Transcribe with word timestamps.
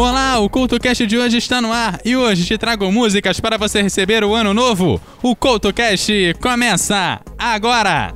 Olá, 0.00 0.38
o 0.38 0.48
CultoCast 0.48 1.08
de 1.08 1.18
hoje 1.18 1.38
está 1.38 1.60
no 1.60 1.72
ar 1.72 1.98
e 2.04 2.16
hoje 2.16 2.46
te 2.46 2.56
trago 2.56 2.88
músicas 2.92 3.40
para 3.40 3.58
você 3.58 3.82
receber 3.82 4.22
o 4.22 4.32
ano 4.32 4.54
novo. 4.54 5.00
O 5.20 5.34
CultoCast 5.34 6.36
começa 6.40 7.20
agora! 7.36 8.14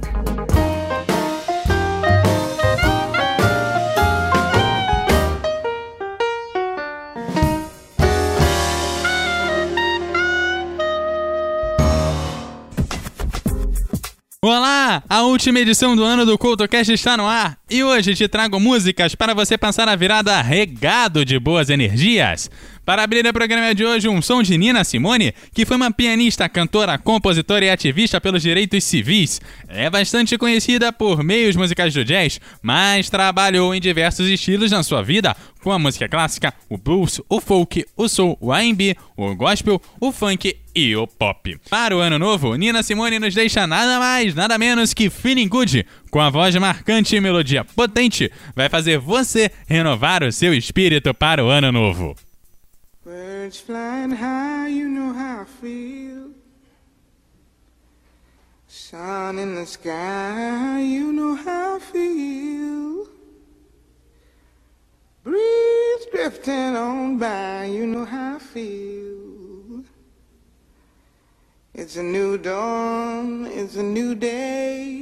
Olá! 14.41 15.03
A 15.09 15.23
última 15.23 15.59
edição 15.59 15.97
do 15.97 16.05
ano 16.05 16.25
do 16.25 16.39
CultoCast 16.39 16.93
está 16.93 17.17
no 17.17 17.27
ar 17.27 17.62
e 17.73 17.83
hoje 17.83 18.15
te 18.15 18.29
trago 18.29 18.61
músicas 18.61 19.15
para 19.15 19.33
você 19.33 19.57
passar 19.57 19.89
a 19.89 19.97
virada 19.97 20.43
regado 20.43 21.25
de 21.25 21.39
boas 21.39 21.71
energias. 21.71 22.51
Para 22.85 23.03
abrir 23.03 23.25
o 23.25 23.33
programa 23.33 23.75
de 23.75 23.83
hoje, 23.85 24.09
um 24.09 24.21
som 24.21 24.43
de 24.43 24.59
Nina 24.59 24.85
Simone, 24.85 25.33
que 25.55 25.65
foi 25.65 25.77
uma 25.77 25.91
pianista, 25.91 26.49
cantora, 26.49 26.99
compositora 26.99 27.65
e 27.65 27.71
ativista 27.71 28.21
pelos 28.21 28.43
direitos 28.43 28.85
civis. 28.85 29.41
É 29.69 29.89
bastante 29.89 30.37
conhecida 30.37 30.93
por 30.93 31.23
meios 31.23 31.57
musicais 31.57 31.95
do 31.95 32.05
jazz, 32.05 32.41
mas 32.61 33.09
trabalhou 33.09 33.75
em 33.75 33.81
diversos 33.81 34.29
estilos 34.29 34.73
na 34.73 34.83
sua 34.83 35.01
vida, 35.01 35.35
como 35.63 35.75
a 35.75 35.79
música 35.79 36.09
clássica, 36.09 36.53
o 36.69 36.77
blues, 36.77 37.21
o 37.29 37.41
folk, 37.41 37.87
o 37.97 38.09
soul, 38.09 38.37
o 38.41 38.53
R&B, 38.53 38.97
o 39.17 39.35
gospel, 39.37 39.81
o 40.01 40.11
funk 40.11 40.57
e 40.75 40.97
o 40.97 41.07
pop. 41.07 41.57
Para 41.71 41.97
o 41.97 42.01
ano 42.01 42.19
novo, 42.19 42.57
Nina 42.57 42.83
Simone 42.83 43.21
nos 43.21 43.35
deixa 43.35 43.65
nada 43.65 44.01
mais, 44.01 44.35
nada 44.35 44.59
menos 44.59 44.93
que 44.93 45.09
Feeling 45.09 45.49
Good, 45.49 45.87
com 46.13 46.21
a 46.21 46.29
voz 46.29 46.55
marcante 46.57 47.17
e 47.17 47.21
melodia 47.23 47.65
potente, 47.65 48.31
vai 48.55 48.69
fazer 48.69 48.99
você 48.99 49.51
renovar 49.67 50.23
o 50.23 50.31
seu 50.31 50.53
espírito 50.53 51.15
para 51.15 51.43
o 51.43 51.49
ano 51.49 51.73
novo. 51.73 52.15
Birds 53.03 53.59
flying 53.59 54.13
high, 54.15 54.69
you 54.69 54.91
know 54.91 55.15
how 55.15 55.41
I 55.41 55.47
feel. 55.47 56.35
Sun 58.69 59.39
in 59.39 59.55
the 59.55 59.65
sky, 59.65 60.83
you 60.83 61.13
know 61.15 61.35
how 61.35 61.77
I 61.77 61.81
feel. 61.81 63.09
Breeze 65.25 66.07
drifting 66.13 66.77
on 66.77 67.17
by, 67.17 67.71
you 67.73 67.87
know 67.87 68.05
how 68.05 68.37
I 68.37 68.39
feel. 68.39 69.83
It's 71.75 71.97
a 71.97 72.03
new 72.03 72.37
dawn, 72.37 73.47
it's 73.47 73.77
a 73.77 73.83
new 73.83 74.15
day. 74.15 75.02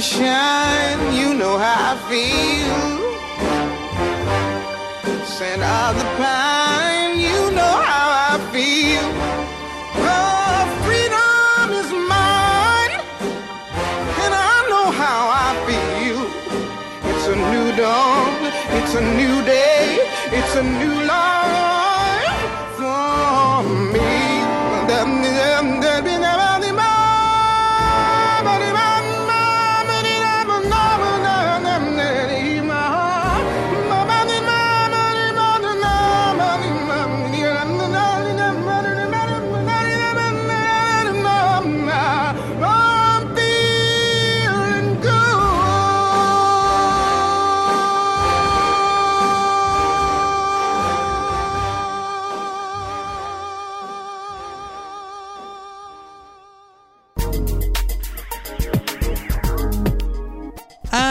Shine, 0.00 1.14
you 1.14 1.34
know 1.34 1.58
how 1.58 1.94
I 1.94 1.96
feel 2.08 3.10
scent 5.40 5.62
of 5.62 5.96
the 5.98 6.04
pine. 6.20 7.18
You 7.18 7.40
know 7.58 7.74
how 7.90 8.06
I 8.28 8.34
feel. 8.52 9.06
Oh, 10.14 10.60
freedom 10.84 11.66
is 11.80 11.90
mine, 12.14 12.94
and 14.22 14.32
I 14.52 14.56
know 14.70 14.86
how 15.02 15.20
I 15.46 15.50
feel. 15.68 16.20
It's 17.10 17.26
a 17.34 17.36
new 17.52 17.68
dawn, 17.82 18.34
it's 18.78 18.94
a 19.02 19.04
new 19.20 19.36
day, 19.56 19.86
it's 20.38 20.54
a 20.56 20.62
new 20.62 20.94
life 21.06 21.39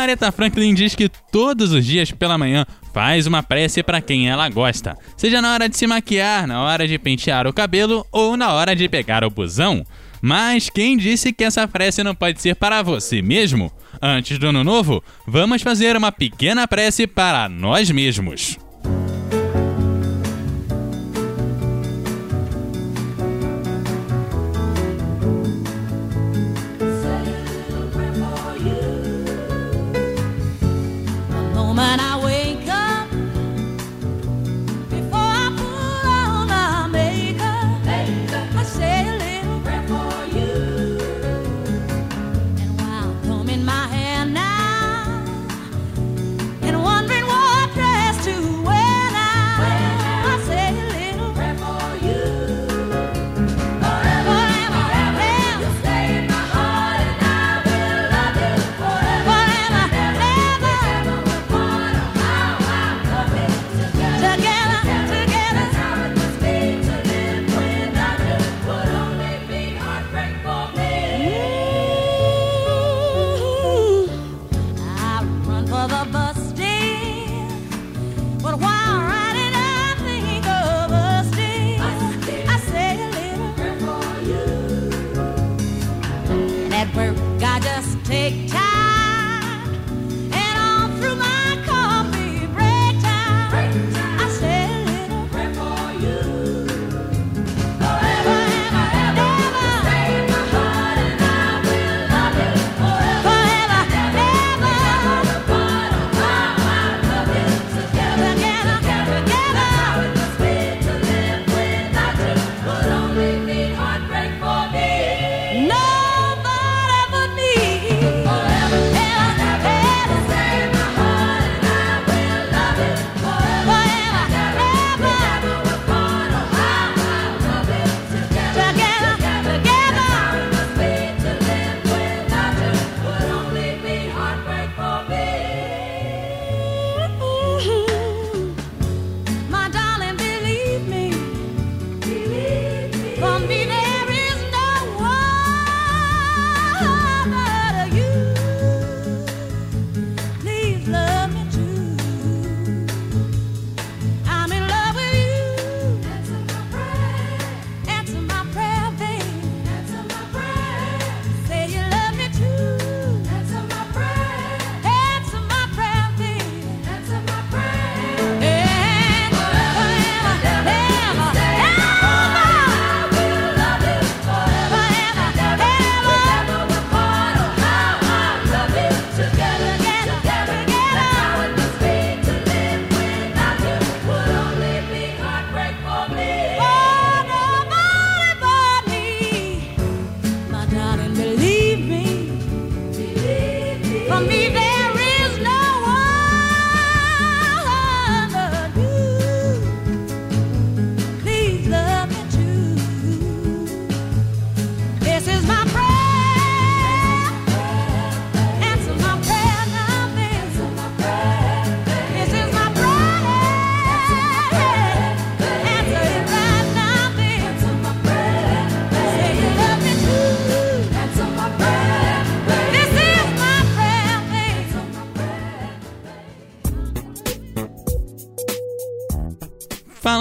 Aretha 0.10 0.32
Franklin 0.32 0.74
diz 0.74 0.96
que 0.96 1.08
todos 1.08 1.72
os 1.72 1.86
dias 1.86 2.12
pela 2.12 2.36
manhã 2.36 2.66
faz 2.92 3.28
uma 3.28 3.44
prece 3.44 3.84
para 3.84 4.02
quem 4.02 4.28
ela 4.28 4.50
gosta, 4.50 4.98
seja 5.16 5.40
na 5.40 5.54
hora 5.54 5.70
de 5.70 5.78
se 5.78 5.86
maquiar, 5.86 6.48
na 6.48 6.64
hora 6.64 6.88
de 6.88 6.98
pentear 6.98 7.46
o 7.46 7.54
cabelo 7.54 8.04
ou 8.12 8.36
na 8.36 8.52
hora 8.52 8.76
de 8.76 8.90
pegar 8.90 9.24
o 9.24 9.30
busão. 9.30 9.86
Mas 10.20 10.68
quem 10.68 10.98
disse 10.98 11.32
que 11.32 11.44
essa 11.44 11.68
prece 11.68 12.04
não 12.04 12.16
pode 12.16 12.42
ser 12.42 12.56
para 12.56 12.82
você 12.82 13.22
mesmo? 13.22 13.72
Antes 14.02 14.40
do 14.40 14.48
ano 14.48 14.64
novo, 14.64 15.04
vamos 15.28 15.62
fazer 15.62 15.96
uma 15.96 16.12
pequena 16.12 16.68
prece 16.68 17.06
para 17.06 17.48
nós 17.48 17.92
mesmos. 17.92 18.58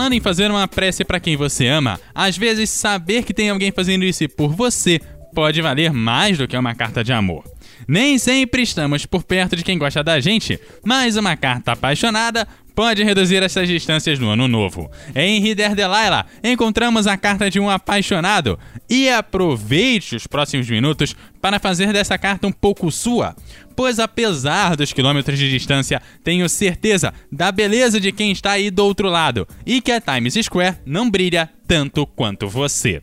Falando 0.08 0.20
em 0.20 0.22
fazer 0.22 0.50
uma 0.50 0.66
prece 0.66 1.04
para 1.04 1.20
quem 1.20 1.36
você 1.36 1.66
ama, 1.66 2.00
às 2.14 2.34
vezes 2.34 2.70
saber 2.70 3.24
que 3.24 3.34
tem 3.34 3.50
alguém 3.50 3.70
fazendo 3.70 4.06
isso 4.06 4.26
por 4.30 4.54
você 4.54 4.98
pode 5.34 5.60
valer 5.60 5.92
mais 5.92 6.38
do 6.38 6.48
que 6.48 6.56
uma 6.56 6.74
carta 6.74 7.04
de 7.04 7.12
amor. 7.12 7.44
Nem 7.86 8.16
sempre 8.16 8.62
estamos 8.62 9.04
por 9.04 9.22
perto 9.22 9.54
de 9.54 9.62
quem 9.62 9.76
gosta 9.76 10.02
da 10.02 10.18
gente, 10.18 10.58
mas 10.82 11.18
uma 11.18 11.36
carta 11.36 11.72
apaixonada 11.72 12.48
pode 12.78 13.02
reduzir 13.02 13.42
essas 13.42 13.66
distâncias 13.66 14.20
no 14.20 14.30
ano 14.30 14.46
novo. 14.46 14.88
Em 15.12 15.40
Rider 15.40 15.74
Delilah, 15.74 16.26
encontramos 16.44 17.08
a 17.08 17.16
carta 17.16 17.50
de 17.50 17.58
um 17.58 17.68
apaixonado 17.68 18.56
e 18.88 19.08
aproveite 19.08 20.14
os 20.14 20.28
próximos 20.28 20.70
minutos 20.70 21.12
para 21.40 21.58
fazer 21.58 21.92
dessa 21.92 22.16
carta 22.16 22.46
um 22.46 22.52
pouco 22.52 22.88
sua, 22.92 23.34
pois 23.74 23.98
apesar 23.98 24.76
dos 24.76 24.92
quilômetros 24.92 25.36
de 25.36 25.50
distância, 25.50 26.00
tenho 26.22 26.48
certeza 26.48 27.12
da 27.32 27.50
beleza 27.50 27.98
de 27.98 28.12
quem 28.12 28.30
está 28.30 28.52
aí 28.52 28.70
do 28.70 28.84
outro 28.84 29.08
lado 29.08 29.44
e 29.66 29.80
que 29.80 29.90
a 29.90 30.00
Times 30.00 30.34
Square 30.40 30.76
não 30.86 31.10
brilha 31.10 31.50
tanto 31.66 32.06
quanto 32.06 32.46
você. 32.46 33.02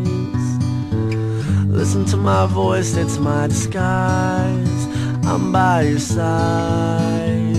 Listen 1.81 2.05
to 2.05 2.15
my 2.15 2.45
voice, 2.45 2.95
it's 2.95 3.17
my 3.17 3.47
disguise. 3.47 4.85
I'm 5.25 5.51
by 5.51 5.81
your 5.81 5.97
side. 5.97 7.57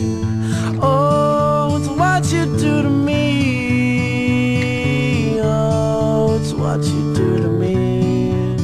Oh, 0.80 1.76
it's 1.76 1.88
what 1.88 2.32
you 2.32 2.44
do 2.56 2.82
to 2.82 2.88
me. 2.88 3.80
Oh, 5.40 6.38
it's 6.40 6.52
what 6.52 6.84
you 6.84 7.12
do 7.12 7.38
to 7.38 7.48
me. 7.48 8.54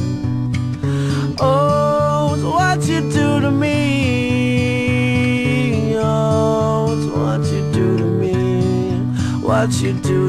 Oh, 1.41 2.35
it's 2.35 2.43
what 2.45 2.81
you 2.87 3.01
do 3.11 3.41
to 3.41 3.51
me. 3.51 4.87
Oh, 5.97 6.95
it's 6.95 7.05
what 7.13 7.43
you 7.51 7.69
do 7.73 7.97
to 7.97 8.05
me. 8.05 9.01
What 9.41 9.73
you 9.81 9.91
do 9.91 10.28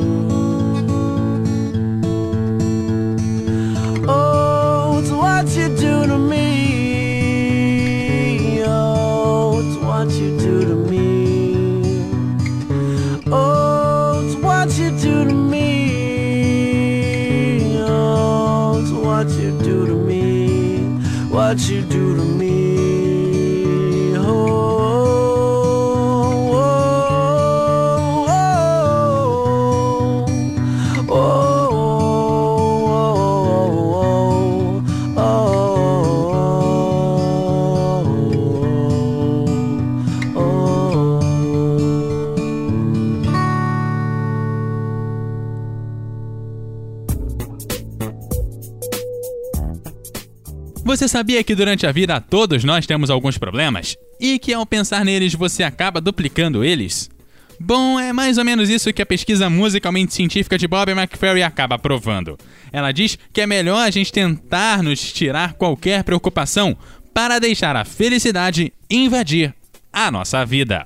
What 21.51 21.69
you 21.69 21.81
do 21.81 22.00
Você 50.91 51.07
sabia 51.07 51.41
que 51.41 51.55
durante 51.55 51.87
a 51.87 51.91
vida 51.93 52.19
todos 52.19 52.65
nós 52.65 52.85
temos 52.85 53.09
alguns 53.09 53.37
problemas? 53.37 53.95
E 54.19 54.37
que 54.37 54.53
ao 54.53 54.65
pensar 54.65 55.05
neles 55.05 55.33
você 55.33 55.63
acaba 55.63 56.01
duplicando 56.01 56.65
eles? 56.65 57.09
Bom, 57.57 57.97
é 57.97 58.11
mais 58.11 58.37
ou 58.37 58.43
menos 58.43 58.69
isso 58.69 58.91
que 58.91 59.01
a 59.01 59.05
pesquisa 59.05 59.49
musicalmente 59.49 60.13
científica 60.13 60.57
de 60.57 60.67
Bob 60.67 60.91
McFerry 60.91 61.43
acaba 61.43 61.79
provando. 61.79 62.37
Ela 62.73 62.91
diz 62.91 63.17
que 63.31 63.39
é 63.39 63.47
melhor 63.47 63.87
a 63.87 63.89
gente 63.89 64.11
tentar 64.11 64.83
nos 64.83 65.13
tirar 65.13 65.53
qualquer 65.53 66.03
preocupação 66.03 66.75
para 67.13 67.39
deixar 67.39 67.77
a 67.77 67.85
felicidade 67.85 68.73
invadir 68.89 69.55
a 69.93 70.11
nossa 70.11 70.45
vida. 70.45 70.85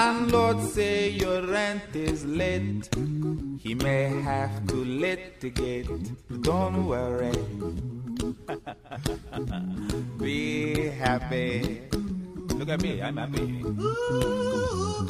Landlord 0.00 0.60
say 0.62 1.10
your 1.10 1.42
rent 1.42 1.94
is 1.94 2.24
late. 2.24 2.88
He 3.64 3.74
may 3.74 4.04
have 4.22 4.66
to 4.68 4.76
litigate. 4.76 5.90
Don't 6.40 6.86
worry. 6.86 7.36
Be 10.18 10.88
happy. 11.04 11.82
Look 12.56 12.70
at 12.70 12.80
me, 12.80 13.02
I'm 13.02 13.18
happy. 13.18 15.09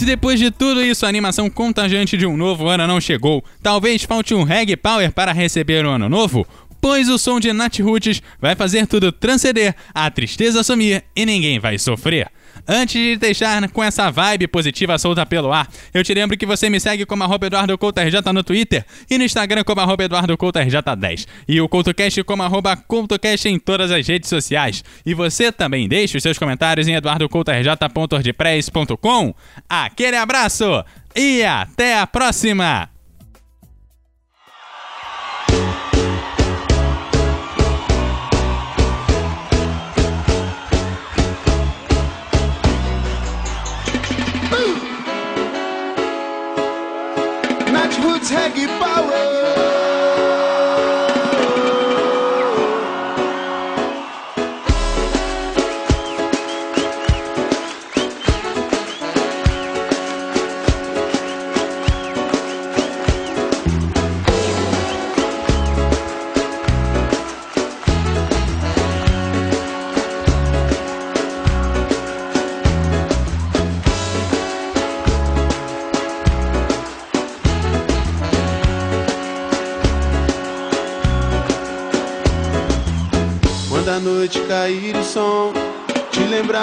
Se 0.00 0.06
depois 0.06 0.40
de 0.40 0.50
tudo 0.50 0.82
isso 0.82 1.04
a 1.04 1.10
animação 1.10 1.50
contagiante 1.50 2.16
de 2.16 2.24
um 2.24 2.34
novo 2.34 2.66
ano 2.68 2.86
não 2.86 2.98
chegou, 2.98 3.44
talvez 3.62 4.02
falte 4.02 4.32
um 4.32 4.44
reggae 4.44 4.74
power 4.74 5.12
para 5.12 5.30
receber 5.30 5.84
o 5.84 5.90
ano 5.90 6.08
novo, 6.08 6.46
pois 6.80 7.06
o 7.10 7.18
som 7.18 7.38
de 7.38 7.52
Nat 7.52 7.80
Roots 7.80 8.22
vai 8.40 8.56
fazer 8.56 8.86
tudo 8.86 9.12
transcender, 9.12 9.76
a 9.92 10.10
tristeza 10.10 10.62
sumir 10.62 11.04
e 11.14 11.26
ninguém 11.26 11.58
vai 11.58 11.78
sofrer. 11.78 12.30
Antes 12.66 12.94
de 12.94 13.16
deixar 13.16 13.68
com 13.70 13.82
essa 13.82 14.10
vibe 14.10 14.46
positiva 14.48 14.98
solta 14.98 15.24
pelo 15.26 15.52
ar, 15.52 15.68
eu 15.92 16.04
te 16.04 16.14
lembro 16.14 16.36
que 16.36 16.46
você 16.46 16.70
me 16.70 16.78
segue 16.78 17.04
como 17.06 17.24
arroba 17.24 17.46
Eduardo 17.46 17.76
Couto 17.78 18.00
RJ 18.00 18.32
no 18.32 18.44
Twitter 18.44 18.84
e 19.10 19.18
no 19.18 19.24
Instagram 19.24 19.64
como 19.64 19.80
arroba 19.80 20.04
Eduardo 20.04 20.36
Couto 20.36 20.58
RJ10 20.58 21.26
e 21.48 21.58
o 21.60 21.68
CoutoCast 21.68 22.22
como 22.24 22.42
arroba 22.42 22.76
CoutoCast 22.76 23.48
em 23.48 23.58
todas 23.58 23.90
as 23.90 24.06
redes 24.06 24.28
sociais. 24.28 24.84
E 25.04 25.14
você 25.14 25.50
também 25.50 25.88
deixa 25.88 26.16
os 26.16 26.22
seus 26.22 26.38
comentários 26.38 26.86
em 26.88 26.94
eduardocoutorj.ordpress.com. 26.94 29.34
Aquele 29.68 30.16
abraço 30.16 30.84
e 31.14 31.42
até 31.42 31.98
a 31.98 32.06
próxima! 32.06 32.99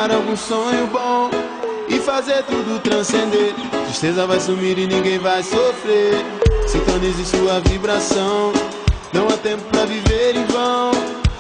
Lembrar 0.08 0.16
algum 0.16 0.36
sonho 0.36 0.88
bom 0.88 1.30
e 1.90 2.00
fazer 2.00 2.44
tudo 2.44 2.80
transcender. 2.80 3.54
Tristeza 3.86 4.26
vai 4.26 4.40
sumir 4.40 4.78
e 4.80 4.88
ninguém 4.88 5.20
vai 5.20 5.44
sofrer. 5.44 6.26
Sintonize 6.66 7.26
sua 7.26 7.60
vibração. 7.62 8.54
Não 9.14 9.28
há 9.28 9.38
tempo 9.38 9.64
pra 9.70 9.86
viver 9.86 10.36
em 10.36 10.46
vão. 10.46 10.92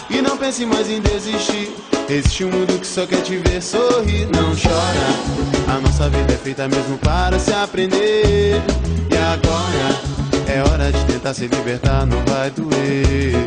E 0.09 0.21
não 0.21 0.37
pense 0.37 0.65
mais 0.65 0.89
em 0.89 1.01
desistir. 1.01 1.73
Existe 2.09 2.45
um 2.45 2.51
mundo 2.51 2.79
que 2.79 2.87
só 2.87 3.05
quer 3.05 3.21
te 3.21 3.37
ver 3.37 3.61
sorrir. 3.61 4.27
Não 4.35 4.53
chora. 4.55 5.75
A 5.75 5.81
nossa 5.81 6.09
vida 6.09 6.33
é 6.33 6.37
feita 6.37 6.67
mesmo 6.67 6.97
para 6.97 7.39
se 7.39 7.53
aprender. 7.53 8.61
E 9.09 9.17
agora 9.17 10.17
é 10.47 10.61
hora 10.61 10.91
de 10.91 11.03
tentar 11.05 11.33
se 11.33 11.47
libertar, 11.47 12.05
não 12.05 12.23
vai 12.25 12.49
doer. 12.51 13.46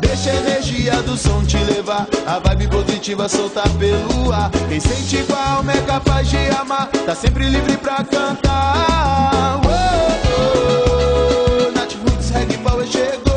Deixa 0.00 0.30
a 0.30 0.34
energia 0.34 1.02
do 1.02 1.16
som 1.16 1.44
te 1.44 1.56
levar, 1.58 2.06
a 2.26 2.38
vibe 2.38 2.68
positiva 2.68 3.28
soltar 3.28 3.68
pelo 3.78 4.32
ar. 4.32 4.50
Quem 4.68 4.80
sente 4.80 5.16
igual 5.16 5.64
é 5.68 5.80
capaz 5.82 6.28
de 6.28 6.36
amar, 6.50 6.88
tá 7.06 7.14
sempre 7.14 7.48
livre 7.48 7.76
pra 7.76 8.04
cantar. 8.04 9.60
Oh, 9.64 9.68
oh, 11.66 11.72
Nath 11.72 11.94
Roots 11.94 12.30
Reggae 12.30 12.58
Power 12.58 12.86
chegou. 12.86 13.27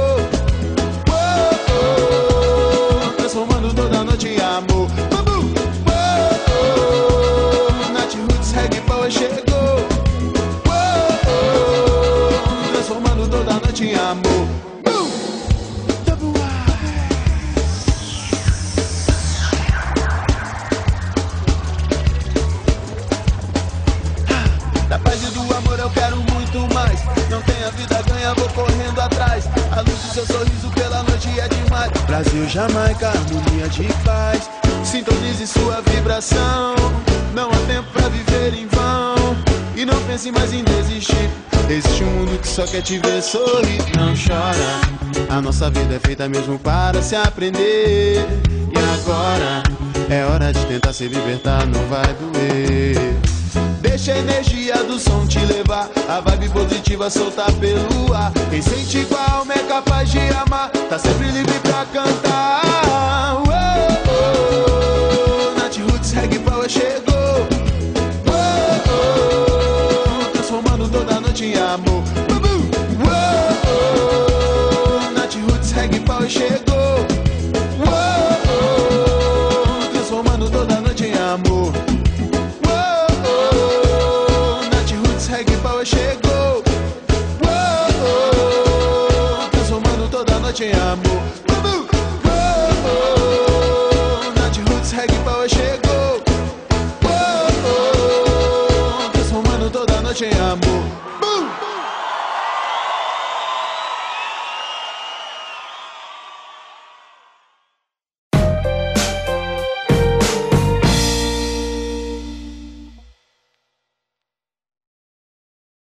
Desistir. 41.02 41.30
Existe 41.70 42.04
um 42.04 42.12
mundo 42.12 42.40
que 42.40 42.48
só 42.48 42.66
quer 42.66 42.82
te 42.82 43.00
ver 43.00 43.22
sorrir. 43.22 43.82
Não 43.98 44.14
chora. 44.16 44.82
A 45.30 45.42
nossa 45.42 45.70
vida 45.70 45.96
é 45.96 46.00
feita 46.00 46.30
mesmo 46.30 46.58
para 46.60 47.02
se 47.02 47.16
aprender. 47.16 48.26
E 48.50 49.00
agora 49.00 49.64
é 50.10 50.26
hora 50.26 50.54
de 50.54 50.64
tentar 50.66 50.94
se 50.94 51.08
libertar, 51.08 51.66
não 51.66 51.84
vai 51.88 52.14
doer. 52.14 52.96
Deixa 53.82 54.14
a 54.14 54.18
energia 54.18 54.84
do 54.84 54.98
som 55.00 55.28
te 55.28 55.40
levar, 55.40 55.90
a 56.08 56.20
vibe 56.22 56.50
positiva 56.50 57.10
soltar 57.10 57.52
pelo 57.54 58.14
ar. 58.14 58.32
Quem 58.50 58.62
sente 58.62 59.00
igual 59.00 59.46
é 59.50 59.60
capaz 59.68 60.10
de 60.10 60.20
amar, 60.20 60.70
tá 60.90 60.98
sempre 60.98 61.32
livre 61.32 61.60
pra 61.60 61.86
cantar. 61.86 62.61
shit. 76.32 76.61